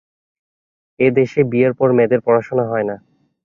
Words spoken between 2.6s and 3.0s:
হয় না।